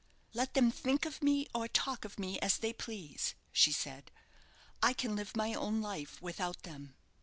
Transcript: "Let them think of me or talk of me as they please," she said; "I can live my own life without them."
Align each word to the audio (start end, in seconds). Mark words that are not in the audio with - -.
"Let 0.33 0.55
them 0.55 0.71
think 0.71 1.05
of 1.05 1.21
me 1.21 1.47
or 1.53 1.67
talk 1.67 2.05
of 2.05 2.17
me 2.17 2.39
as 2.39 2.57
they 2.57 2.73
please," 2.73 3.35
she 3.51 3.71
said; 3.71 4.09
"I 4.81 4.93
can 4.93 5.15
live 5.15 5.35
my 5.37 5.53
own 5.53 5.79
life 5.79 6.19
without 6.23 6.63
them." 6.63 6.95